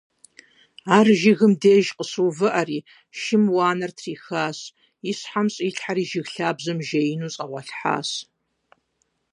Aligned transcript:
Ар 0.97 1.07
жыгым 1.19 1.53
деж 1.61 1.85
къыщыувыӀэри, 1.97 2.79
шым 3.21 3.43
уанэр 3.55 3.91
трихщ, 3.97 4.59
и 5.09 5.11
щхьэм 5.17 5.47
щӀилъхьэри, 5.53 6.03
жыг 6.09 6.27
лъабжьэм 6.35 6.79
жеину 6.87 7.31
щӀэгъуэлъхьащ. 7.33 8.09